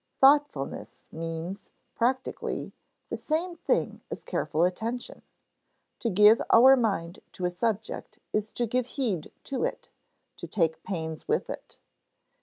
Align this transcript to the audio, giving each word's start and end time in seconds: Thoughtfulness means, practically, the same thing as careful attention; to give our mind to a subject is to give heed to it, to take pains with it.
Thoughtfulness 0.19 1.03
means, 1.11 1.69
practically, 1.93 2.71
the 3.09 3.17
same 3.17 3.55
thing 3.57 4.01
as 4.09 4.23
careful 4.23 4.63
attention; 4.63 5.21
to 5.99 6.09
give 6.09 6.41
our 6.49 6.75
mind 6.75 7.19
to 7.33 7.45
a 7.45 7.51
subject 7.51 8.17
is 8.33 8.51
to 8.53 8.65
give 8.65 8.87
heed 8.97 9.31
to 9.43 9.63
it, 9.63 9.91
to 10.37 10.47
take 10.47 10.81
pains 10.81 11.27
with 11.27 11.51
it. 11.51 11.77